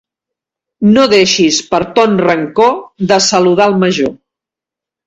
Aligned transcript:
No 0.95 1.03
deixis, 1.11 1.59
per 1.75 1.81
ton 2.01 2.17
rancor, 2.27 2.75
de 3.13 3.21
saludar 3.31 3.71
al 3.71 3.79
major. 3.87 4.15